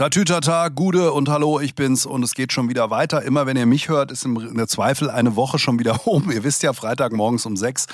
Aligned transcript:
Tatütata, 0.00 0.70
Gude 0.70 1.12
und 1.12 1.28
Hallo, 1.28 1.60
ich 1.60 1.74
bin's 1.74 2.06
und 2.06 2.22
es 2.22 2.32
geht 2.32 2.54
schon 2.54 2.70
wieder 2.70 2.88
weiter. 2.88 3.20
Immer 3.20 3.44
wenn 3.44 3.58
ihr 3.58 3.66
mich 3.66 3.90
hört, 3.90 4.10
ist 4.10 4.24
im 4.24 4.66
Zweifel 4.66 5.10
eine 5.10 5.36
Woche 5.36 5.58
schon 5.58 5.78
wieder 5.78 6.06
um. 6.06 6.30
Ihr 6.30 6.42
wisst 6.42 6.62
ja, 6.62 6.72
Freitagmorgens 6.72 7.44
um 7.44 7.54
sechs 7.54 7.84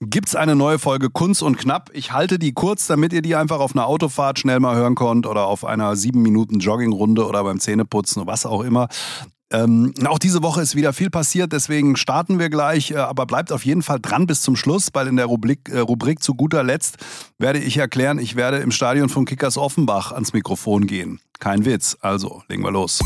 gibt's 0.00 0.36
eine 0.36 0.54
neue 0.54 0.78
Folge 0.78 1.10
Kunst 1.10 1.42
und 1.42 1.58
Knapp. 1.58 1.90
Ich 1.92 2.12
halte 2.12 2.38
die 2.38 2.52
kurz, 2.52 2.86
damit 2.86 3.12
ihr 3.12 3.22
die 3.22 3.34
einfach 3.34 3.58
auf 3.58 3.74
einer 3.74 3.88
Autofahrt 3.88 4.38
schnell 4.38 4.60
mal 4.60 4.76
hören 4.76 4.94
könnt 4.94 5.26
oder 5.26 5.46
auf 5.46 5.64
einer 5.64 5.96
sieben 5.96 6.22
Minuten 6.22 6.60
Joggingrunde 6.60 7.26
oder 7.26 7.42
beim 7.42 7.58
Zähneputzen, 7.58 8.28
was 8.28 8.46
auch 8.46 8.62
immer. 8.62 8.86
Ähm, 9.50 9.94
auch 10.06 10.18
diese 10.18 10.42
Woche 10.42 10.60
ist 10.60 10.76
wieder 10.76 10.92
viel 10.92 11.08
passiert, 11.08 11.52
deswegen 11.52 11.96
starten 11.96 12.38
wir 12.38 12.50
gleich, 12.50 12.90
äh, 12.90 12.96
aber 12.96 13.24
bleibt 13.24 13.50
auf 13.50 13.64
jeden 13.64 13.82
Fall 13.82 13.98
dran 13.98 14.26
bis 14.26 14.42
zum 14.42 14.56
Schluss, 14.56 14.88
weil 14.92 15.06
in 15.06 15.16
der 15.16 15.24
Rubrik, 15.24 15.70
äh, 15.70 15.78
Rubrik 15.78 16.22
zu 16.22 16.34
guter 16.34 16.62
Letzt 16.62 16.98
werde 17.38 17.58
ich 17.58 17.78
erklären, 17.78 18.18
ich 18.18 18.36
werde 18.36 18.58
im 18.58 18.70
Stadion 18.70 19.08
von 19.08 19.24
Kickers 19.24 19.56
Offenbach 19.56 20.12
ans 20.12 20.34
Mikrofon 20.34 20.86
gehen. 20.86 21.20
Kein 21.38 21.64
Witz, 21.64 21.96
also 22.00 22.42
legen 22.48 22.62
wir 22.62 22.72
los. 22.72 23.00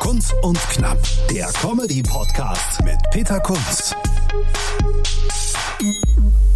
Kunst 0.00 0.34
und 0.42 0.58
Knapp, 0.68 0.98
der 1.30 1.46
Comedy-Podcast 1.46 2.84
mit 2.84 2.98
Peter 3.10 3.40
Kunz. 3.40 3.94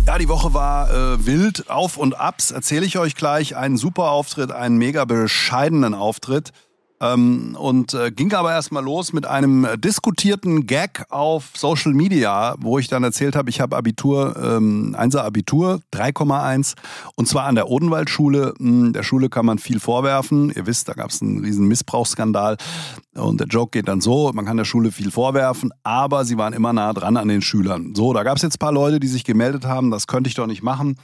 Ja, 0.06 0.18
die 0.18 0.28
Woche 0.28 0.52
war 0.52 0.90
äh, 0.90 1.24
wild, 1.24 1.70
auf 1.70 1.96
und 1.96 2.18
abs, 2.18 2.50
erzähle 2.50 2.84
ich 2.84 2.98
euch 2.98 3.14
gleich. 3.14 3.56
Einen 3.56 3.78
super 3.78 4.10
Auftritt, 4.10 4.52
einen 4.52 4.76
mega 4.76 5.04
bescheidenen 5.04 5.94
Auftritt. 5.94 6.52
Ähm, 7.00 7.56
und 7.58 7.94
äh, 7.94 8.10
ging 8.10 8.32
aber 8.32 8.52
erstmal 8.52 8.82
los 8.82 9.12
mit 9.12 9.26
einem 9.26 9.66
diskutierten 9.78 10.66
Gag 10.66 11.04
auf 11.10 11.50
Social 11.54 11.92
Media, 11.92 12.54
wo 12.58 12.78
ich 12.78 12.88
dann 12.88 13.04
erzählt 13.04 13.36
habe, 13.36 13.50
ich 13.50 13.60
habe 13.60 13.76
Abitur, 13.76 14.36
ähm, 14.42 14.96
1er 14.98 15.20
Abitur, 15.20 15.80
3,1 15.92 16.74
und 17.14 17.28
zwar 17.28 17.44
an 17.44 17.54
der 17.54 17.68
Odenwaldschule. 17.68 18.54
Hm, 18.58 18.92
der 18.92 19.02
Schule 19.02 19.28
kann 19.28 19.44
man 19.44 19.58
viel 19.58 19.80
vorwerfen. 19.80 20.50
Ihr 20.54 20.66
wisst, 20.66 20.88
da 20.88 20.94
gab 20.94 21.10
es 21.10 21.20
einen 21.20 21.44
riesen 21.44 21.68
Missbrauchsskandal 21.68 22.56
und 23.14 23.40
der 23.40 23.46
Joke 23.46 23.70
geht 23.70 23.88
dann 23.88 24.00
so, 24.00 24.30
man 24.32 24.44
kann 24.44 24.56
der 24.56 24.64
Schule 24.64 24.92
viel 24.92 25.10
vorwerfen, 25.10 25.70
aber 25.82 26.24
sie 26.24 26.38
waren 26.38 26.52
immer 26.52 26.72
nah 26.72 26.92
dran 26.92 27.16
an 27.16 27.28
den 27.28 27.42
Schülern. 27.42 27.94
So, 27.94 28.12
da 28.12 28.22
gab 28.22 28.36
es 28.36 28.42
jetzt 28.42 28.56
ein 28.56 28.58
paar 28.58 28.72
Leute, 28.72 29.00
die 29.00 29.08
sich 29.08 29.24
gemeldet 29.24 29.64
haben, 29.64 29.90
das 29.90 30.06
könnte 30.06 30.28
ich 30.28 30.34
doch 30.34 30.46
nicht 30.46 30.62
machen. 30.62 30.96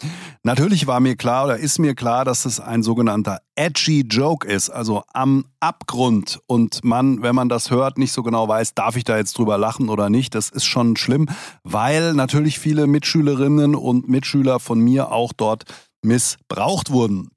Natürlich 0.43 0.87
war 0.87 1.01
mir 1.01 1.17
klar 1.17 1.47
oder 1.47 1.59
ist 1.59 1.79
mir 1.79 1.95
klar, 1.95 2.25
dass 2.25 2.45
es 2.45 2.61
ein 2.61 2.83
sogenannter 2.83 3.41
edgy 3.55 4.03
Joke 4.09 4.47
ist, 4.47 4.71
also 4.71 5.03
am 5.13 5.45
Abgrund 5.83 6.39
und 6.47 6.85
man, 6.85 7.23
wenn 7.23 7.35
man 7.35 7.49
das 7.49 7.73
hört, 7.73 7.99
nicht 7.99 8.13
so 8.13 8.23
genau 8.23 8.47
weiß, 8.47 8.75
darf 8.75 8.95
ich 8.95 9.03
da 9.03 9.17
jetzt 9.17 9.37
drüber 9.37 9.59
lachen 9.59 9.89
oder 9.89 10.11
nicht. 10.11 10.33
Das 10.37 10.49
ist 10.49 10.65
schon 10.65 10.97
schlimm, 10.97 11.29
weil 11.65 12.15
natürlich 12.15 12.61
viele 12.61 12.87
Mitschülerinnen 12.87 13.75
und 13.75 14.09
Mitschüler 14.09 14.61
von 14.61 14.79
mir 14.79 15.11
auch 15.11 15.33
dort 15.33 15.65
missbraucht 16.01 16.93
wurden. 16.93 17.31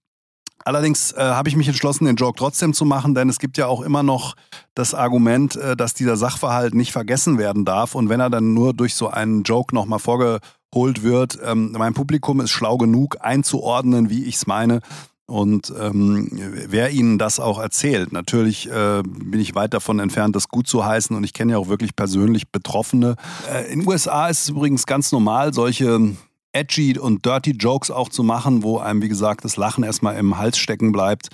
Allerdings 0.64 1.12
äh, 1.12 1.22
habe 1.22 1.50
ich 1.50 1.56
mich 1.56 1.68
entschlossen, 1.68 2.06
den 2.06 2.18
Joke 2.18 2.38
trotzdem 2.38 2.74
zu 2.74 2.86
machen, 2.86 3.16
denn 3.16 3.30
es 3.30 3.40
gibt 3.40 3.58
ja 3.58 3.66
auch 3.66 3.82
immer 3.82 4.04
noch 4.04 4.36
das 4.76 4.94
Argument, 4.94 5.56
äh, 5.56 5.76
dass 5.76 5.96
dieser 5.96 6.16
Sachverhalt 6.16 6.76
nicht 6.76 6.92
vergessen 6.92 7.40
werden 7.40 7.66
darf. 7.66 7.96
Und 7.96 8.10
wenn 8.10 8.20
er 8.20 8.30
dann 8.30 8.54
nur 8.54 8.74
durch 8.74 8.94
so 8.94 9.10
einen 9.10 9.42
Joke 9.42 9.74
nochmal 9.74 10.00
vorgeholt 10.00 11.02
wird, 11.02 11.40
ähm, 11.44 11.72
mein 11.76 11.96
Publikum 11.96 12.42
ist 12.42 12.52
schlau 12.52 12.78
genug 12.78 13.18
einzuordnen, 13.22 14.12
wie 14.12 14.24
ich 14.26 14.36
es 14.36 14.46
meine. 14.48 14.82
Und 15.28 15.74
ähm, 15.80 16.30
wer 16.32 16.92
Ihnen 16.92 17.18
das 17.18 17.40
auch 17.40 17.60
erzählt, 17.60 18.12
natürlich 18.12 18.70
äh, 18.70 19.02
bin 19.04 19.40
ich 19.40 19.56
weit 19.56 19.74
davon 19.74 19.98
entfernt, 20.00 20.36
das 20.36 20.50
gut 20.50 20.68
zu 20.68 20.86
heißen 20.86 21.16
und 21.16 21.24
ich 21.24 21.34
kenne 21.34 21.54
ja 21.54 21.58
auch 21.58 21.68
wirklich 21.68 21.96
persönlich 21.96 22.52
Betroffene. 22.52 23.16
Äh, 23.52 23.72
in 23.74 23.80
den 23.80 23.88
USA 23.88 24.28
ist 24.28 24.44
es 24.44 24.50
übrigens 24.50 24.86
ganz 24.86 25.12
normal, 25.12 25.52
solche 25.54 26.16
edgy 26.54 27.00
und 27.00 27.26
dirty 27.26 27.52
Jokes 27.52 27.90
auch 27.90 28.10
zu 28.10 28.24
machen, 28.24 28.62
wo 28.62 28.78
einem, 28.78 29.02
wie 29.02 29.10
gesagt, 29.10 29.44
das 29.44 29.58
Lachen 29.58 29.84
erstmal 29.84 30.16
im 30.18 30.38
Hals 30.38 30.60
stecken 30.60 30.92
bleibt. 30.92 31.30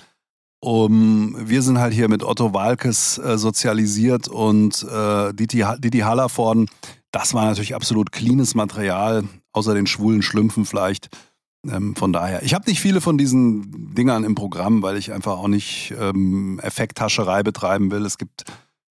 Um, 0.64 1.36
wir 1.38 1.60
sind 1.60 1.78
halt 1.78 1.92
hier 1.92 2.08
mit 2.08 2.22
Otto 2.22 2.54
Walkes 2.54 3.18
äh, 3.18 3.36
sozialisiert 3.36 4.28
und 4.28 4.84
äh, 4.84 5.34
Didi, 5.34 5.64
Didi 5.78 5.98
Hallervorden. 5.98 6.70
Das 7.10 7.34
war 7.34 7.46
natürlich 7.46 7.74
absolut 7.74 8.12
cleanes 8.12 8.54
Material, 8.54 9.24
außer 9.52 9.74
den 9.74 9.86
schwulen 9.86 10.22
Schlümpfen 10.22 10.64
vielleicht. 10.64 11.08
Ähm, 11.68 11.94
von 11.94 12.12
daher, 12.12 12.42
ich 12.42 12.54
habe 12.54 12.68
nicht 12.68 12.80
viele 12.80 13.00
von 13.00 13.18
diesen 13.18 13.94
Dingern 13.94 14.24
im 14.24 14.34
Programm, 14.34 14.82
weil 14.82 14.96
ich 14.96 15.12
einfach 15.12 15.38
auch 15.38 15.48
nicht 15.48 15.94
ähm, 15.98 16.58
Effekthascherei 16.60 17.42
betreiben 17.42 17.90
will. 17.90 18.04
Es 18.04 18.18
gibt 18.18 18.44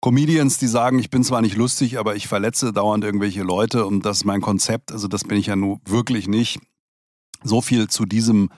Comedians, 0.01 0.59
die 0.59 0.67
sagen, 0.67 0.99
ich 0.99 1.09
bin 1.09 1.23
zwar 1.23 1.41
nicht 1.41 1.55
lustig, 1.55 1.97
aber 1.97 2.15
ich 2.15 2.27
verletze 2.27 2.73
dauernd 2.73 3.03
irgendwelche 3.03 3.43
Leute 3.43 3.85
und 3.85 4.05
das 4.05 4.17
ist 4.17 4.25
mein 4.25 4.41
Konzept. 4.41 4.91
Also 4.91 5.07
das 5.07 5.23
bin 5.23 5.37
ich 5.37 5.47
ja 5.47 5.55
nun 5.55 5.79
wirklich 5.85 6.27
nicht. 6.27 6.59
So 7.43 7.61
viel 7.61 7.87
zu 7.87 8.05
diesem 8.05 8.49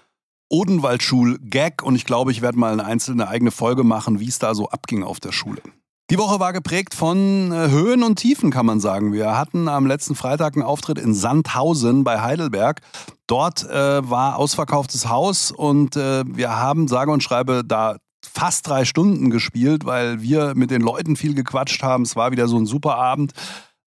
Odenwaldschul-Gag 0.49 1.83
und 1.83 1.95
ich 1.95 2.05
glaube, 2.05 2.31
ich 2.31 2.41
werde 2.41 2.57
mal 2.57 2.73
eine 2.73 2.85
einzelne 2.85 3.27
eigene 3.27 3.51
Folge 3.51 3.83
machen, 3.83 4.19
wie 4.19 4.27
es 4.27 4.39
da 4.39 4.55
so 4.55 4.69
abging 4.69 5.03
auf 5.03 5.19
der 5.19 5.31
Schule. 5.31 5.61
Die 6.09 6.17
Woche 6.17 6.39
war 6.39 6.53
geprägt 6.53 6.95
von 6.95 7.51
äh, 7.51 7.69
Höhen 7.69 8.01
und 8.01 8.15
Tiefen, 8.15 8.49
kann 8.49 8.65
man 8.65 8.79
sagen. 8.79 9.13
Wir 9.13 9.37
hatten 9.37 9.67
am 9.67 9.85
letzten 9.85 10.15
Freitag 10.15 10.55
einen 10.55 10.63
Auftritt 10.63 10.97
in 10.97 11.13
Sandhausen 11.13 12.03
bei 12.03 12.19
Heidelberg. 12.19 12.81
Dort 13.27 13.63
äh, 13.69 14.09
war 14.09 14.37
ausverkauftes 14.37 15.07
Haus 15.07 15.51
und 15.51 15.95
äh, 15.97 16.23
wir 16.25 16.57
haben 16.57 16.87
sage 16.87 17.11
und 17.11 17.21
schreibe 17.21 17.61
da 17.63 17.97
fast 18.25 18.67
drei 18.67 18.85
Stunden 18.85 19.29
gespielt, 19.29 19.85
weil 19.85 20.19
wir 20.19 20.55
mit 20.55 20.71
den 20.71 20.81
Leuten 20.81 21.15
viel 21.15 21.35
gequatscht 21.35 21.83
haben. 21.83 22.01
Es 22.01 22.15
war 22.15 22.31
wieder 22.31 22.47
so 22.47 22.57
ein 22.57 22.65
super 22.65 22.95
Abend. 22.95 23.33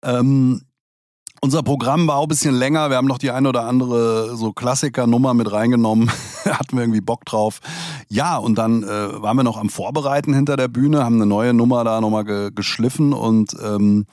Ähm, 0.05 0.61
unser 1.41 1.63
Programm 1.63 2.07
war 2.07 2.17
auch 2.17 2.25
ein 2.25 2.29
bisschen 2.29 2.55
länger. 2.55 2.91
Wir 2.91 2.97
haben 2.97 3.07
noch 3.07 3.19
die 3.19 3.31
eine 3.31 3.49
oder 3.49 3.65
andere 3.65 4.37
so 4.37 4.53
Klassiker-Nummer 4.53 5.35
mit 5.35 5.51
reingenommen. 5.51 6.11
Hatten 6.45 6.77
wir 6.77 6.83
irgendwie 6.83 7.01
Bock 7.01 7.25
drauf. 7.25 7.61
Ja, 8.09 8.37
und 8.37 8.57
dann 8.57 8.83
äh, 8.83 9.23
waren 9.23 9.37
wir 9.37 9.43
noch 9.43 9.57
am 9.57 9.71
Vorbereiten 9.71 10.35
hinter 10.35 10.57
der 10.57 10.69
Bühne, 10.69 11.05
haben 11.05 11.17
eine 11.17 11.27
neue 11.27 11.55
Nummer 11.55 11.83
da 11.85 12.01
nochmal 12.01 12.25
ge 12.25 12.51
geschliffen 12.55 13.13
und 13.13 13.57
ähm, 13.63 14.07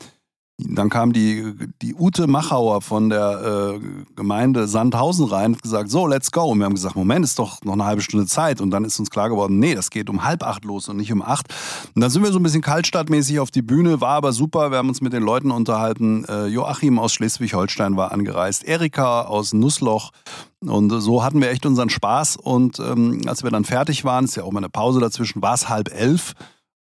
dann 0.59 0.90
kam 0.90 1.13
die, 1.13 1.53
die 1.84 1.94
Ute 1.94 2.25
Machauer 2.25 2.81
von 2.81 3.09
der 3.09 3.75
äh, 3.75 3.79
Gemeinde 4.16 4.68
Sandhausen 4.68 5.28
rein 5.28 5.53
und 5.53 5.62
gesagt, 5.62 5.91
so, 5.91 6.07
let's 6.07 6.31
go. 6.31 6.45
Und 6.45 6.57
wir 6.57 6.66
haben 6.66 6.73
gesagt, 6.73 6.95
Moment, 6.95 7.23
ist 7.23 7.38
doch 7.38 7.62
noch 7.63 7.73
eine 7.73 7.85
halbe 7.85 8.01
Stunde 8.01 8.25
Zeit. 8.25 8.59
Und 8.59 8.72
dann 8.72 8.84
ist 8.84 9.00
uns 9.00 9.12
klar 9.12 9.29
geworden, 9.29 9.59
nee, 9.59 9.75
das 9.75 9.91
geht 9.91 10.09
um 10.09 10.23
halb 10.23 10.41
acht 10.41 10.66
los 10.66 10.90
und 10.90 10.97
nicht 10.97 11.12
um 11.13 11.22
acht. 11.22 11.53
Und 11.94 12.01
dann 12.01 12.09
sind 12.09 12.23
wir 12.23 12.31
so 12.31 12.40
ein 12.40 12.44
bisschen 12.44 12.63
kaltstadtmäßig 12.63 13.40
auf 13.40 13.51
die 13.51 13.62
Bühne, 13.62 14.01
war 14.01 14.16
aber 14.16 14.34
super. 14.34 14.72
Wir 14.72 14.79
haben 14.79 14.90
uns 14.90 15.00
mit 15.00 15.13
den 15.13 15.22
Leuten 15.22 15.51
unterhalten. 15.51 16.25
Äh, 16.25 16.47
Joachim 16.47 16.97
aus 16.97 17.13
Schleswig-Holstein 17.13 17.96
war 17.96 18.12
angereist, 18.12 18.63
Erika 18.63 19.22
aus 19.22 19.53
Nussloch. 19.53 20.12
Und 20.66 20.90
so 20.90 21.23
hatten 21.23 21.40
wir 21.40 21.51
echt 21.51 21.67
unseren 21.67 21.91
Spaß. 21.91 22.35
Und 22.35 22.79
ähm, 22.79 23.22
als 23.28 23.44
wir 23.44 23.51
dann 23.51 23.63
fertig 23.63 24.06
waren, 24.06 24.25
ist 24.25 24.35
ja 24.35 24.44
auch 24.44 24.51
mal 24.51 24.62
eine 24.62 24.69
Pause 24.69 25.00
dazwischen, 25.00 25.40
war 25.44 25.53
es 25.53 25.69
halb 25.69 25.94
elf. 25.94 26.34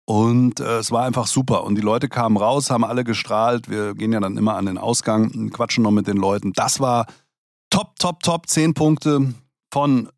Und 0.05 0.59
äh, 0.59 0.77
es 0.77 0.91
war 0.91 1.03
einfach 1.03 1.27
super. 1.27 1.63
Und 1.63 1.75
die 1.75 1.81
Leute 1.81 2.07
kamen 2.09 2.37
raus, 2.37 2.69
haben 2.69 2.83
alle 2.83 3.03
gestrahlt. 3.03 3.69
Wir 3.69 3.95
gehen 3.95 4.13
ja 4.13 4.19
dann 4.19 4.37
immer 4.37 4.55
an 4.55 4.67
den 4.67 4.77
Ausgang, 4.77 5.49
quatschen 5.49 5.83
noch 5.83 5.91
mit 5.91 6.07
den 6.07 6.17
Leuten. 6.17 6.53
Das 6.53 6.79
war 6.79 7.07
top, 7.71 7.97
top, 7.97 8.21
top. 8.21 8.47
Zehn 8.47 8.75
Punkte 8.75 9.33
von 9.73 10.09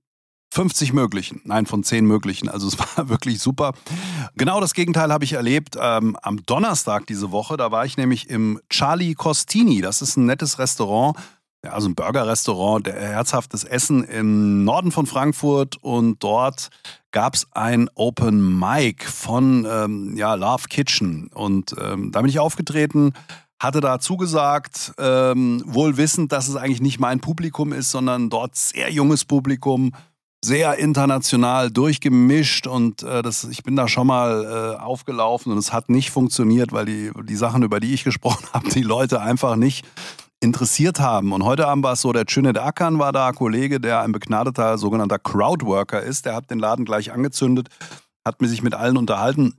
50 0.54 0.92
möglichen. 0.92 1.42
Nein, 1.46 1.66
von 1.66 1.84
10 1.84 2.06
möglichen. 2.06 2.50
Also 2.50 2.68
es 2.68 2.78
war 2.98 3.08
wirklich 3.08 3.40
super. 3.40 3.72
Genau 4.36 4.60
das 4.60 4.74
Gegenteil 4.74 5.12
habe 5.12 5.24
ich 5.24 5.34
erlebt 5.34 5.78
ähm, 5.80 6.18
am 6.22 6.44
Donnerstag 6.46 7.08
diese 7.08 7.32
Woche. 7.32 7.56
Da 7.56 7.72
war 7.72 7.86
ich 7.86 7.96
nämlich 7.96 8.30
im 8.30 8.60
Charlie 8.70 9.16
Costini. 9.16 9.82
Das 9.82 10.02
ist 10.02 10.18
ein 10.18 10.26
nettes 10.26 10.60
Restaurant 10.60 11.18
ja, 11.64 11.72
also 11.72 11.90
ein 11.90 11.96
Burgerrestaurant, 11.96 12.88
herzhaftes 12.88 13.64
Essen 13.64 14.04
im 14.04 14.64
Norden 14.64 14.92
von 14.92 15.06
Frankfurt 15.06 15.78
und 15.78 16.24
dort 16.24 16.70
gab 17.18 17.34
es 17.34 17.48
ein 17.54 17.90
Open 17.96 18.60
Mic 18.60 19.04
von 19.04 19.68
ähm, 19.68 20.16
ja, 20.16 20.36
Love 20.36 20.66
Kitchen. 20.70 21.32
Und 21.34 21.74
ähm, 21.82 22.12
da 22.12 22.22
bin 22.22 22.30
ich 22.30 22.38
aufgetreten, 22.38 23.14
hatte 23.60 23.82
da 23.82 23.98
zugesagt, 23.98 24.94
ähm, 25.00 25.64
wohl 25.66 25.98
wissend, 25.98 26.32
dass 26.32 26.48
es 26.48 26.56
eigentlich 26.56 26.80
nicht 26.80 27.00
mein 27.00 27.20
Publikum 27.20 27.74
ist, 27.74 27.90
sondern 27.90 28.30
dort 28.30 28.56
sehr 28.56 28.92
junges 28.92 29.26
Publikum, 29.26 29.94
sehr 30.46 30.78
international 30.78 31.72
durchgemischt. 31.72 32.68
Und 32.68 33.02
äh, 33.02 33.24
das, 33.24 33.46
ich 33.46 33.64
bin 33.64 33.76
da 33.76 33.88
schon 33.88 34.06
mal 34.06 34.76
äh, 34.78 34.80
aufgelaufen. 34.80 35.52
Und 35.52 35.58
es 35.58 35.74
hat 35.74 35.90
nicht 35.90 36.12
funktioniert, 36.12 36.72
weil 36.72 36.86
die, 36.86 37.10
die 37.24 37.36
Sachen, 37.36 37.64
über 37.64 37.80
die 37.80 37.96
ich 37.96 38.04
gesprochen 38.04 38.46
habe, 38.54 38.70
die 38.70 38.84
Leute 38.84 39.22
einfach 39.22 39.56
nicht 39.56 39.88
interessiert 40.40 41.00
haben. 41.00 41.32
Und 41.34 41.44
heute 41.44 41.68
Abend 41.68 41.84
war 41.84 41.94
es 41.94 42.02
so, 42.02 42.14
der 42.14 42.26
Cüneyt 42.28 42.58
Akan 42.58 43.00
war 43.00 43.12
da, 43.12 43.32
Kollege, 43.32 43.80
der 43.80 44.02
ein 44.02 44.12
begnadeter 44.12 44.78
sogenannter 44.78 45.20
Crowdworker 45.20 46.02
ist. 46.02 46.26
Der 46.26 46.36
hat 46.36 46.52
den 46.52 46.60
Laden 46.60 46.86
gleich 46.86 47.12
angezündet, 47.12 47.70
hat 48.24 48.36
sich 48.42 48.62
mit 48.62 48.76
allen 48.76 48.98
unterhalten. 48.98 49.56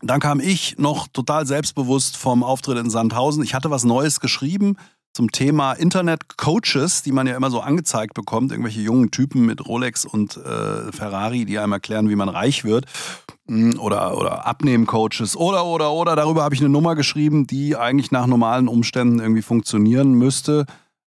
Dann 0.00 0.20
kam 0.20 0.40
ich 0.40 0.78
noch 0.78 1.08
total 1.08 1.46
selbstbewusst 1.46 2.16
vom 2.16 2.42
Auftritt 2.44 2.78
in 2.78 2.90
Sandhausen. 2.90 3.42
Ich 3.42 3.54
hatte 3.54 3.70
was 3.70 3.84
Neues 3.84 4.20
geschrieben 4.20 4.76
zum 5.12 5.32
Thema 5.32 5.72
Internet-Coaches, 5.72 7.02
die 7.02 7.10
man 7.10 7.26
ja 7.26 7.36
immer 7.36 7.50
so 7.50 7.60
angezeigt 7.60 8.14
bekommt. 8.14 8.52
Irgendwelche 8.52 8.80
jungen 8.80 9.10
Typen 9.10 9.46
mit 9.46 9.66
Rolex 9.66 10.04
und 10.04 10.36
äh, 10.36 10.92
Ferrari, 10.92 11.44
die 11.44 11.58
einem 11.58 11.72
erklären, 11.72 12.08
wie 12.08 12.16
man 12.16 12.28
reich 12.28 12.64
wird. 12.64 12.86
Hm, 13.48 13.78
oder, 13.80 14.16
oder 14.16 14.46
Abnehmen-Coaches 14.46 15.36
oder, 15.36 15.64
oder, 15.64 15.92
oder. 15.92 16.16
Darüber 16.16 16.42
habe 16.42 16.54
ich 16.54 16.60
eine 16.60 16.68
Nummer 16.68 16.94
geschrieben, 16.94 17.46
die 17.46 17.76
eigentlich 17.76 18.10
nach 18.10 18.26
normalen 18.26 18.68
Umständen 18.68 19.20
irgendwie 19.20 19.42
funktionieren 19.42 20.12
müsste. 20.12 20.66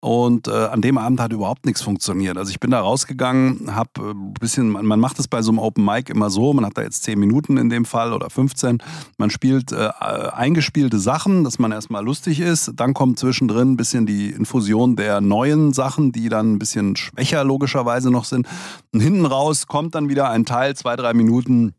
Und 0.03 0.49
äh, 0.49 0.53
an 0.53 0.81
dem 0.81 0.97
Abend 0.97 1.21
hat 1.21 1.31
überhaupt 1.31 1.67
nichts 1.67 1.83
funktioniert. 1.83 2.39
Also 2.39 2.51
ich 2.51 2.59
bin 2.59 2.71
da 2.71 2.81
rausgegangen, 2.81 3.75
habe 3.75 3.91
ein 3.99 4.11
äh, 4.11 4.39
bisschen, 4.41 4.71
man, 4.71 4.87
man 4.87 4.99
macht 4.99 5.19
es 5.19 5.29
bei 5.29 5.43
so 5.43 5.51
einem 5.51 5.59
Open 5.59 5.85
Mic 5.85 6.09
immer 6.09 6.31
so, 6.31 6.55
man 6.55 6.65
hat 6.65 6.79
da 6.79 6.83
jetzt 6.83 7.03
zehn 7.03 7.19
Minuten 7.19 7.59
in 7.59 7.69
dem 7.69 7.85
Fall 7.85 8.15
oder 8.15 8.31
15. 8.31 8.79
Man 9.19 9.29
spielt 9.29 9.73
äh, 9.73 9.91
eingespielte 10.33 10.99
Sachen, 10.99 11.45
dass 11.45 11.59
man 11.59 11.73
erstmal 11.73 12.03
lustig 12.03 12.41
ist. 12.41 12.73
Dann 12.77 12.95
kommt 12.95 13.19
zwischendrin 13.19 13.73
ein 13.73 13.77
bisschen 13.77 14.07
die 14.07 14.31
Infusion 14.31 14.97
der 14.97 15.21
neuen 15.21 15.75
Sachen, 15.75 16.13
die 16.13 16.31
dann 16.31 16.55
ein 16.55 16.59
bisschen 16.59 16.97
schwächer 16.97 17.45
logischerweise 17.45 18.11
noch 18.11 18.25
sind. 18.25 18.47
Und 18.95 19.01
hinten 19.01 19.27
raus 19.27 19.67
kommt 19.67 19.95
dann 19.95 20.09
wieder 20.09 20.31
ein 20.31 20.47
Teil, 20.47 20.75
zwei, 20.77 20.97
drei 20.97 21.13
Minuten 21.13 21.75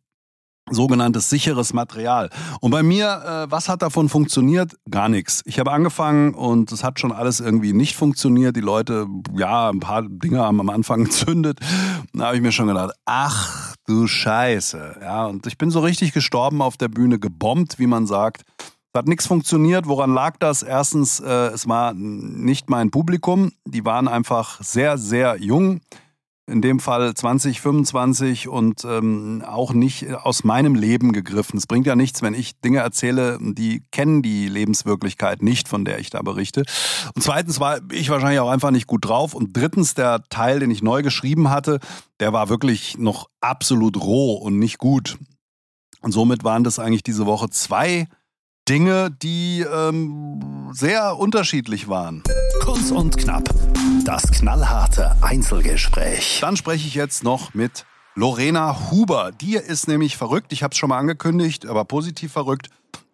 sogenanntes 0.71 1.29
sicheres 1.29 1.73
Material. 1.73 2.29
Und 2.59 2.71
bei 2.71 2.83
mir, 2.83 3.45
äh, 3.47 3.51
was 3.51 3.69
hat 3.69 3.81
davon 3.81 4.09
funktioniert? 4.09 4.75
Gar 4.89 5.09
nichts. 5.09 5.41
Ich 5.45 5.59
habe 5.59 5.71
angefangen 5.71 6.33
und 6.33 6.71
es 6.71 6.83
hat 6.83 6.99
schon 6.99 7.11
alles 7.11 7.39
irgendwie 7.39 7.73
nicht 7.73 7.95
funktioniert. 7.95 8.55
Die 8.55 8.61
Leute, 8.61 9.07
ja, 9.35 9.69
ein 9.69 9.79
paar 9.79 10.03
Dinge 10.07 10.39
haben 10.39 10.59
am 10.59 10.69
Anfang 10.69 11.03
gezündet. 11.05 11.59
Da 12.13 12.27
habe 12.27 12.35
ich 12.35 12.41
mir 12.41 12.51
schon 12.51 12.67
gedacht, 12.67 12.93
ach 13.05 13.75
du 13.87 14.07
Scheiße. 14.07 14.97
Ja, 15.01 15.25
und 15.25 15.45
ich 15.47 15.57
bin 15.57 15.71
so 15.71 15.79
richtig 15.79 16.13
gestorben 16.13 16.61
auf 16.61 16.77
der 16.77 16.87
Bühne, 16.87 17.19
gebombt, 17.19 17.79
wie 17.79 17.87
man 17.87 18.07
sagt. 18.07 18.43
Es 18.93 18.99
hat 18.99 19.07
nichts 19.07 19.25
funktioniert. 19.25 19.87
Woran 19.87 20.13
lag 20.13 20.35
das? 20.37 20.63
Erstens, 20.63 21.19
äh, 21.21 21.47
es 21.47 21.67
war 21.67 21.93
nicht 21.93 22.69
mein 22.69 22.91
Publikum. 22.91 23.51
Die 23.65 23.85
waren 23.85 24.07
einfach 24.07 24.61
sehr, 24.61 24.97
sehr 24.97 25.37
jung 25.39 25.79
in 26.51 26.61
dem 26.61 26.79
Fall 26.79 27.13
20, 27.13 27.61
25 27.61 28.47
und 28.47 28.85
ähm, 28.85 29.43
auch 29.45 29.73
nicht 29.73 30.13
aus 30.13 30.43
meinem 30.43 30.75
Leben 30.75 31.13
gegriffen. 31.13 31.57
Es 31.57 31.65
bringt 31.65 31.87
ja 31.87 31.95
nichts, 31.95 32.21
wenn 32.21 32.33
ich 32.33 32.59
Dinge 32.59 32.79
erzähle, 32.79 33.39
die 33.41 33.83
kennen 33.91 34.21
die 34.21 34.47
Lebenswirklichkeit 34.47 35.41
nicht, 35.41 35.67
von 35.67 35.85
der 35.85 35.99
ich 35.99 36.09
da 36.09 36.21
berichte. 36.21 36.63
Und 37.15 37.23
zweitens 37.23 37.59
war 37.59 37.79
ich 37.91 38.09
wahrscheinlich 38.09 38.39
auch 38.39 38.49
einfach 38.49 38.71
nicht 38.71 38.87
gut 38.87 39.05
drauf. 39.05 39.33
Und 39.33 39.55
drittens, 39.55 39.93
der 39.93 40.23
Teil, 40.29 40.59
den 40.59 40.69
ich 40.69 40.83
neu 40.83 41.01
geschrieben 41.01 41.49
hatte, 41.49 41.79
der 42.19 42.33
war 42.33 42.49
wirklich 42.49 42.97
noch 42.97 43.29
absolut 43.39 43.97
roh 43.97 44.33
und 44.33 44.59
nicht 44.59 44.77
gut. 44.77 45.17
Und 46.01 46.11
somit 46.11 46.43
waren 46.43 46.63
das 46.63 46.79
eigentlich 46.79 47.03
diese 47.03 47.25
Woche 47.25 47.49
zwei 47.49 48.07
Dinge, 48.67 49.09
die 49.11 49.65
ähm, 49.71 50.69
sehr 50.71 51.17
unterschiedlich 51.17 51.87
waren. 51.87 52.23
Kurz 52.61 52.91
und 52.91 53.17
knapp. 53.17 53.49
Das 54.05 54.31
knallharte 54.31 55.15
Einzelgespräch. 55.21 56.37
Dann 56.41 56.55
spreche 56.55 56.87
ich 56.87 56.93
jetzt 56.93 57.23
noch 57.23 57.55
mit 57.55 57.87
Lorena 58.13 58.91
Huber. 58.91 59.31
Die 59.31 59.55
ist 59.55 59.87
nämlich 59.87 60.15
verrückt. 60.15 60.53
Ich 60.53 60.61
habe 60.61 60.71
es 60.71 60.77
schon 60.77 60.89
mal 60.89 60.99
angekündigt, 60.99 61.65
aber 61.65 61.85
positiv 61.85 62.31
verrückt 62.31 62.69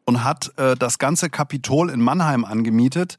und 0.06 0.26
hat 0.26 0.52
äh, 0.58 0.76
das 0.76 1.00
ganze 1.00 1.30
Kapitol 1.30 1.90
in 1.90 2.02
Mannheim 2.02 2.44
angemietet 2.44 3.18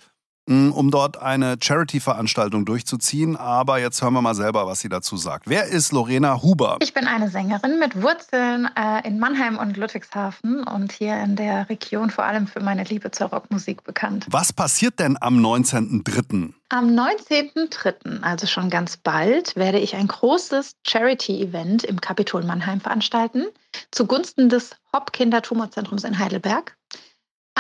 um 0.48 0.90
dort 0.90 1.20
eine 1.20 1.56
Charity-Veranstaltung 1.60 2.64
durchzuziehen. 2.64 3.36
Aber 3.36 3.78
jetzt 3.78 4.02
hören 4.02 4.14
wir 4.14 4.22
mal 4.22 4.34
selber, 4.34 4.66
was 4.66 4.80
sie 4.80 4.88
dazu 4.88 5.16
sagt. 5.16 5.48
Wer 5.48 5.66
ist 5.66 5.92
Lorena 5.92 6.42
Huber? 6.42 6.78
Ich 6.80 6.94
bin 6.94 7.06
eine 7.06 7.28
Sängerin 7.28 7.78
mit 7.78 8.00
Wurzeln 8.02 8.68
äh, 8.76 9.06
in 9.06 9.18
Mannheim 9.18 9.58
und 9.58 9.76
Ludwigshafen 9.76 10.64
und 10.64 10.92
hier 10.92 11.20
in 11.22 11.36
der 11.36 11.68
Region 11.68 12.10
vor 12.10 12.24
allem 12.24 12.46
für 12.46 12.60
meine 12.60 12.84
Liebe 12.84 13.10
zur 13.10 13.28
Rockmusik 13.28 13.84
bekannt. 13.84 14.26
Was 14.30 14.52
passiert 14.52 14.98
denn 14.98 15.16
am 15.20 15.38
19.03.? 15.44 16.52
Am 16.70 16.86
19.03., 16.88 18.22
also 18.22 18.46
schon 18.46 18.68
ganz 18.70 18.96
bald, 18.98 19.56
werde 19.56 19.78
ich 19.78 19.96
ein 19.96 20.06
großes 20.06 20.72
Charity-Event 20.86 21.84
im 21.84 22.00
Kapitol 22.00 22.44
Mannheim 22.44 22.80
veranstalten, 22.80 23.46
zugunsten 23.90 24.48
des 24.48 24.76
Hop-Kinder-Tumorzentrums 24.94 26.04
in 26.04 26.18
Heidelberg. 26.18 26.77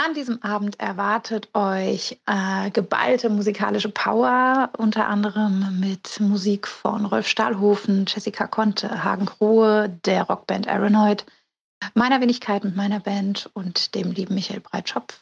An 0.00 0.14
diesem 0.14 0.40
Abend 0.44 0.78
erwartet 0.78 1.48
euch 1.54 2.20
äh, 2.26 2.70
geballte 2.70 3.30
musikalische 3.30 3.88
Power, 3.88 4.70
unter 4.78 5.08
anderem 5.08 5.80
mit 5.80 6.20
Musik 6.20 6.68
von 6.68 7.04
Rolf 7.04 7.26
Stahlhofen, 7.26 8.04
Jessica 8.06 8.46
Conte, 8.46 9.02
Hagen 9.02 9.26
Grohe, 9.26 9.88
der 10.04 10.22
Rockband 10.22 10.68
Aeronoid, 10.68 11.26
meiner 11.94 12.20
Wenigkeit 12.20 12.62
mit 12.62 12.76
meiner 12.76 13.00
Band 13.00 13.50
und 13.54 13.96
dem 13.96 14.12
lieben 14.12 14.36
Michael 14.36 14.60
Breitschopf. 14.60 15.18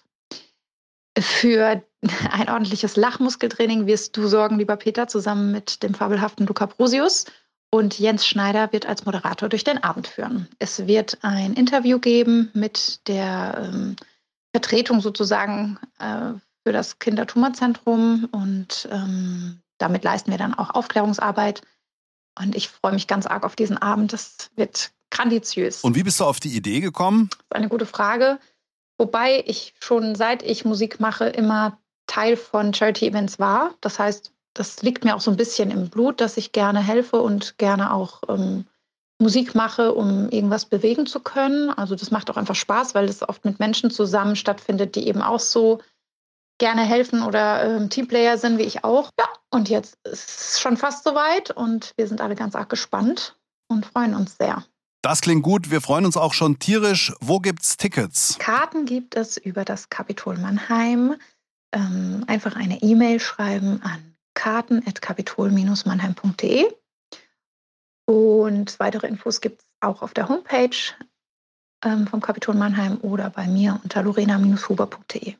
Für 1.19 1.83
ein 2.31 2.51
ordentliches 2.51 2.97
Lachmuskeltraining 2.97 3.87
wirst 3.87 4.15
du 4.15 4.27
sorgen, 4.27 4.59
lieber 4.59 4.77
Peter, 4.77 5.09
zusammen 5.09 5.53
mit 5.53 5.83
dem 5.83 5.95
fabelhaften 5.95 6.47
Luca 6.47 6.67
Brosius. 6.67 7.25
Und 7.71 7.99
Jens 7.99 8.27
Schneider 8.27 8.71
wird 8.75 8.85
als 8.85 9.07
Moderator 9.07 9.49
durch 9.49 9.65
den 9.65 9.83
Abend 9.83 10.07
führen. 10.07 10.49
Es 10.59 10.87
wird 10.87 11.17
ein 11.23 11.55
Interview 11.55 11.99
geben 11.99 12.51
mit 12.53 13.09
der 13.09 13.71
ähm, 13.73 13.97
Vertretung 14.57 15.03
sozusagen 15.03 15.79
äh, 15.99 16.33
für 16.65 16.73
das 16.73 16.99
Kindertumorzentrum 16.99 18.27
und 18.33 18.89
ähm, 18.91 19.61
damit 19.77 20.03
leisten 20.03 20.31
wir 20.31 20.39
dann 20.39 20.55
auch 20.55 20.71
Aufklärungsarbeit. 20.71 21.61
Und 22.39 22.57
ich 22.57 22.71
freue 22.71 22.95
mich 22.95 23.07
ganz 23.07 23.27
arg 23.27 23.45
auf 23.45 23.55
diesen 23.55 23.77
Abend. 23.77 24.15
Das 24.15 24.51
wird 24.57 24.93
grandiziös. 25.11 25.85
Und 25.85 25.95
wie 25.95 26.03
bist 26.03 26.21
du 26.21 26.25
auf 26.25 26.41
die 26.41 26.57
Idee 26.57 26.81
gekommen? 26.81 27.29
Das 27.31 27.39
ist 27.39 27.53
eine 27.53 27.69
gute 27.69 27.85
Frage. 27.85 28.39
Wobei 28.97 29.45
ich 29.47 29.75
schon 29.79 30.15
seit 30.15 30.43
ich 30.43 30.65
Musik 30.65 31.01
mache 31.01 31.27
immer 31.27 31.79
Teil 32.07 32.39
von 32.39 32.73
Charity-Events 32.73 33.39
war. 33.39 33.75
Das 33.83 33.99
heißt, 33.99 34.33
das 34.55 34.81
liegt 34.83 35.05
mir 35.05 35.17
auch 35.17 35.21
so 35.21 35.31
ein 35.31 35.37
bisschen 35.37 35.71
im 35.71 35.91
Blut, 35.91 36.23
dass 36.23 36.39
ich 36.39 36.53
gerne 36.53 36.81
helfe 36.81 37.21
und 37.21 37.59
gerne 37.59 37.93
auch 37.93 38.23
ähm, 38.31 38.65
Musik 39.19 39.55
mache, 39.55 39.95
um 39.95 40.29
irgendwas 40.29 40.67
bewegen 40.67 41.07
zu 41.07 41.21
können. 41.21 41.71
Also 41.71 41.95
das 41.95 42.11
macht 42.11 42.31
auch 42.31 42.37
einfach 42.37 42.55
Spaß, 42.55 42.95
weil 42.95 43.07
es 43.07 43.27
oft 43.27 43.45
mit 43.45 43.59
Menschen 43.59 43.91
zusammen 43.91 44.37
stattfindet, 44.37 44.95
die 44.95 45.09
eben 45.09 45.23
auch 45.23 45.41
so 45.41 45.81
gerne 46.59 46.83
helfen 46.83 47.23
oder 47.23 47.65
ähm, 47.65 47.91
Teamplayer 47.91 48.39
sind 48.39 48.59
wie 48.59 48.65
ich 48.65 48.85
auch. 48.85 49.11
Ja, 49.19 49.27
und 49.51 49.69
jetzt 49.69 49.99
ist 50.05 50.29
es 50.29 50.61
schon 50.61 50.77
fast 50.77 51.05
soweit 51.05 51.51
und 51.51 51.93
wir 51.97 52.07
sind 52.09 52.21
alle 52.21 52.35
ganz 52.35 52.55
arg 52.55 52.69
gespannt 52.69 53.37
und 53.69 53.87
freuen 53.87 54.15
uns 54.15 54.37
sehr. 54.37 54.65
Das 55.03 55.21
klingt 55.21 55.45
gut. 55.45 55.71
Wir 55.71 55.81
freuen 55.81 56.05
uns 56.05 56.17
auch 56.17 56.35
schon 56.35 56.59
tierisch. 56.59 57.15
Wo 57.21 57.39
gibt's 57.39 57.77
Tickets? 57.77 58.37
Karten 58.39 58.87
gibt 58.87 59.15
es 59.15 59.37
über 59.37 59.65
das 59.65 59.89
Kapitol 59.89 60.37
Mannheim. 60.37 61.15
Ähm, 61.73 62.25
einfach 62.27 62.57
eine 62.57 62.83
E-Mail 62.83 63.21
schreiben 63.21 63.81
an 63.83 64.17
karten.kapitol-mannheim.de. 64.35 66.67
Und 68.07 68.79
weitere 68.79 69.09
Infos 69.09 69.41
gibt 69.41 69.61
es 69.61 69.67
auch 69.81 70.01
auf 70.03 70.15
der 70.15 70.29
Homepage 70.29 70.77
ähm, 71.85 72.07
vom 72.07 72.21
Kapitol 72.21 72.55
Mannheim 72.55 72.99
oder 73.03 73.31
bei 73.31 73.47
mir 73.47 73.81
unter 73.83 74.03
lorena-huber.de. 74.03 75.35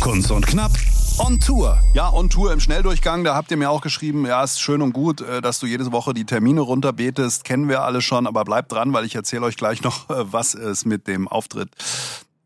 Kunst 0.00 0.30
und 0.30 0.46
Knapp 0.46 0.72
On 1.18 1.38
Tour. 1.38 1.78
Ja, 1.94 2.10
On 2.12 2.30
Tour 2.30 2.52
im 2.52 2.60
Schnelldurchgang. 2.60 3.22
Da 3.22 3.34
habt 3.34 3.50
ihr 3.50 3.56
mir 3.56 3.70
auch 3.70 3.82
geschrieben, 3.82 4.24
ja, 4.26 4.42
ist 4.42 4.60
schön 4.60 4.80
und 4.80 4.92
gut, 4.92 5.20
äh, 5.20 5.42
dass 5.42 5.58
du 5.58 5.66
jede 5.66 5.92
Woche 5.92 6.14
die 6.14 6.24
Termine 6.24 6.62
runterbetest. 6.62 7.44
Kennen 7.44 7.68
wir 7.68 7.82
alle 7.82 8.00
schon, 8.00 8.26
aber 8.26 8.44
bleibt 8.44 8.72
dran, 8.72 8.92
weil 8.92 9.04
ich 9.04 9.14
erzähle 9.14 9.44
euch 9.44 9.56
gleich 9.56 9.82
noch, 9.82 10.08
äh, 10.08 10.32
was 10.32 10.54
es 10.54 10.84
mit 10.86 11.06
dem 11.06 11.28
Auftritt 11.28 11.70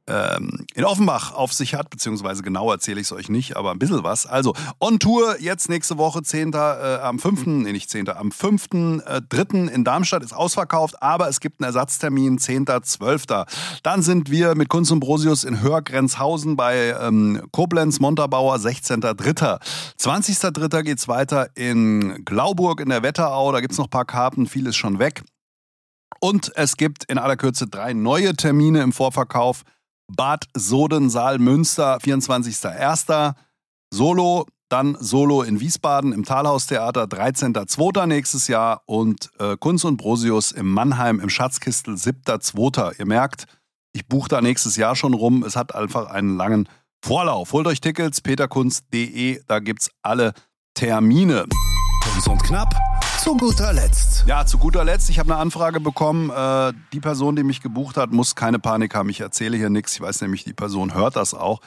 ähm, 0.08 0.66
in 0.74 0.84
Offenbach 0.84 1.32
auf 1.32 1.52
sich 1.52 1.74
hat, 1.74 1.90
beziehungsweise 1.90 2.42
genau 2.42 2.70
erzähle 2.70 3.00
ich 3.00 3.08
es 3.08 3.12
euch 3.12 3.28
nicht, 3.28 3.56
aber 3.56 3.72
ein 3.72 3.78
bisschen 3.78 4.04
was. 4.04 4.26
Also, 4.26 4.54
on 4.78 4.98
Tour 4.98 5.40
jetzt 5.40 5.68
nächste 5.68 5.98
Woche, 5.98 6.22
10. 6.22 6.52
Äh, 6.52 6.56
am 6.56 7.18
5., 7.18 7.46
nee, 7.46 7.72
nicht 7.72 7.90
10., 7.90 8.08
am 8.10 8.28
5.3. 8.28 9.68
Äh, 9.68 9.74
in 9.74 9.84
Darmstadt 9.84 10.22
ist 10.22 10.32
ausverkauft, 10.32 11.02
aber 11.02 11.28
es 11.28 11.40
gibt 11.40 11.60
einen 11.60 11.66
Ersatztermin, 11.66 12.38
10.12. 12.38 13.46
Dann 13.82 14.02
sind 14.02 14.30
wir 14.30 14.54
mit 14.54 14.68
Kunst 14.68 14.92
und 14.92 15.00
Brosius 15.00 15.44
in 15.44 15.60
Hörgrenzhausen 15.60 16.56
bei 16.56 16.94
ähm, 17.00 17.42
Koblenz, 17.50 18.00
Montabaur, 18.00 18.56
16.3. 18.56 19.60
20.3. 19.98 20.82
geht's 20.82 21.08
weiter 21.08 21.48
in 21.56 22.24
Glauburg 22.24 22.80
in 22.80 22.90
der 22.90 23.02
Wetterau, 23.02 23.52
da 23.52 23.60
gibt's 23.60 23.78
noch 23.78 23.86
ein 23.86 23.90
paar 23.90 24.04
Karten, 24.04 24.46
viel 24.46 24.66
ist 24.66 24.76
schon 24.76 24.98
weg. 24.98 25.22
Und 26.20 26.52
es 26.56 26.76
gibt 26.76 27.04
in 27.04 27.18
aller 27.18 27.36
Kürze 27.36 27.66
drei 27.66 27.92
neue 27.92 28.34
Termine 28.34 28.82
im 28.82 28.92
Vorverkauf. 28.92 29.64
Bad 30.14 30.44
Sodensaal 30.54 31.38
Münster, 31.38 31.98
24.01. 31.98 33.34
Solo, 33.92 34.46
dann 34.68 34.96
Solo 35.00 35.42
in 35.42 35.60
Wiesbaden 35.60 36.12
im 36.12 36.24
Talhaustheater, 36.24 37.04
13.02. 37.04 38.06
nächstes 38.06 38.48
Jahr 38.48 38.82
und 38.86 39.30
äh, 39.38 39.56
Kunst 39.56 39.84
und 39.84 39.96
Brosius 39.96 40.52
im 40.52 40.72
Mannheim 40.72 41.20
im 41.20 41.28
Schatzkistel, 41.28 41.94
7.02. 41.94 42.98
Ihr 42.98 43.06
merkt, 43.06 43.46
ich 43.92 44.06
buche 44.06 44.28
da 44.28 44.40
nächstes 44.40 44.76
Jahr 44.76 44.96
schon 44.96 45.14
rum. 45.14 45.42
Es 45.42 45.56
hat 45.56 45.74
einfach 45.74 46.10
einen 46.10 46.36
langen 46.36 46.68
Vorlauf. 47.04 47.52
Holt 47.52 47.66
euch 47.66 47.80
Tickets, 47.80 48.20
peterkunst.de, 48.20 49.42
da 49.46 49.58
gibt's 49.60 49.90
alle 50.02 50.34
Termine. 50.74 51.46
Kunst 52.02 52.28
und 52.28 52.42
knapp 52.42 52.74
zu 53.26 53.36
guter 53.36 53.72
Letzt. 53.72 54.22
Ja, 54.28 54.46
zu 54.46 54.56
guter 54.56 54.84
Letzt. 54.84 55.10
Ich 55.10 55.18
habe 55.18 55.32
eine 55.32 55.40
Anfrage 55.40 55.80
bekommen. 55.80 56.30
Äh, 56.30 56.72
die 56.92 57.00
Person, 57.00 57.34
die 57.34 57.42
mich 57.42 57.60
gebucht 57.60 57.96
hat, 57.96 58.12
muss 58.12 58.36
keine 58.36 58.60
Panik 58.60 58.94
haben. 58.94 59.08
Ich 59.08 59.18
erzähle 59.18 59.56
hier 59.56 59.68
nichts. 59.68 59.94
Ich 59.94 60.00
weiß 60.00 60.20
nämlich, 60.20 60.44
die 60.44 60.52
Person 60.52 60.94
hört 60.94 61.16
das 61.16 61.34
auch. 61.34 61.60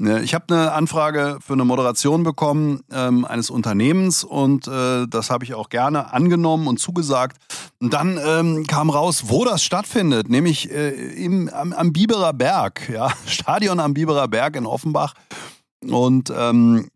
Äh, 0.00 0.22
ich 0.22 0.32
habe 0.32 0.46
eine 0.48 0.72
Anfrage 0.72 1.36
für 1.46 1.52
eine 1.52 1.66
Moderation 1.66 2.22
bekommen 2.22 2.80
ähm, 2.90 3.26
eines 3.26 3.50
Unternehmens 3.50 4.24
und 4.24 4.66
äh, 4.68 5.06
das 5.06 5.28
habe 5.28 5.44
ich 5.44 5.52
auch 5.52 5.68
gerne 5.68 6.14
angenommen 6.14 6.66
und 6.66 6.80
zugesagt. 6.80 7.36
Und 7.78 7.92
dann 7.92 8.18
ähm, 8.24 8.66
kam 8.66 8.88
raus, 8.88 9.24
wo 9.26 9.44
das 9.44 9.62
stattfindet, 9.62 10.30
nämlich 10.30 10.70
äh, 10.70 10.92
im, 11.22 11.50
am, 11.50 11.74
am 11.74 11.92
Biberer 11.92 12.32
Berg, 12.32 12.88
ja, 12.88 13.12
Stadion 13.26 13.80
am 13.80 13.92
Biberer 13.92 14.28
Berg 14.28 14.56
in 14.56 14.64
Offenbach. 14.64 15.12
Und 15.82 16.32
ähm, 16.34 16.88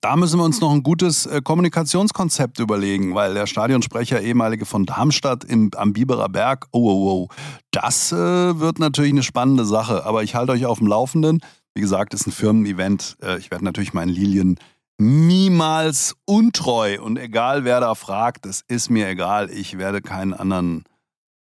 Da 0.00 0.16
müssen 0.16 0.38
wir 0.38 0.44
uns 0.44 0.60
noch 0.60 0.72
ein 0.72 0.82
gutes 0.82 1.26
äh, 1.26 1.40
Kommunikationskonzept 1.42 2.58
überlegen, 2.58 3.14
weil 3.14 3.34
der 3.34 3.46
Stadionsprecher 3.46 4.20
ehemalige 4.20 4.66
von 4.66 4.86
Darmstadt 4.86 5.44
im, 5.44 5.70
am 5.76 5.92
Biberer 5.92 6.28
Berg, 6.28 6.66
oh, 6.72 6.90
oh, 6.90 7.10
oh, 7.10 7.28
das 7.70 8.12
äh, 8.12 8.16
wird 8.16 8.78
natürlich 8.78 9.12
eine 9.12 9.22
spannende 9.22 9.64
Sache. 9.64 10.04
Aber 10.04 10.22
ich 10.22 10.34
halte 10.34 10.52
euch 10.52 10.66
auf 10.66 10.78
dem 10.78 10.86
Laufenden. 10.86 11.40
Wie 11.74 11.80
gesagt, 11.80 12.14
ist 12.14 12.26
ein 12.26 12.32
Firmen-Event. 12.32 13.16
Äh, 13.22 13.38
ich 13.38 13.50
werde 13.50 13.64
natürlich 13.64 13.92
meinen 13.92 14.10
Lilien 14.10 14.58
niemals 14.98 16.14
untreu 16.26 17.00
und 17.00 17.18
egal 17.18 17.64
wer 17.64 17.80
da 17.80 17.94
fragt, 17.94 18.46
das 18.46 18.62
ist 18.68 18.90
mir 18.90 19.08
egal. 19.08 19.50
Ich 19.50 19.78
werde 19.78 20.00
keinen 20.00 20.32
anderen 20.32 20.84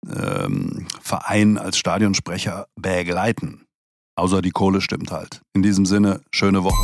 ähm, 0.08 0.88
Verein 1.02 1.58
als 1.58 1.78
Stadionsprecher 1.78 2.68
begleiten. 2.76 3.66
Außer 4.16 4.42
die 4.42 4.52
Kohle 4.52 4.82
stimmt 4.82 5.12
halt. 5.12 5.42
In 5.54 5.62
diesem 5.62 5.86
Sinne, 5.86 6.22
schöne 6.32 6.64
Woche. 6.64 6.84